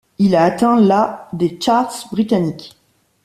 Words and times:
Il 0.17 0.35
a 0.35 0.45
atteint 0.45 0.79
la 0.79 1.29
des 1.31 1.59
charts 1.61 2.07
britanniques. 2.11 2.75